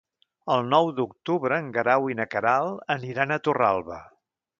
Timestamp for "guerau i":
1.75-2.17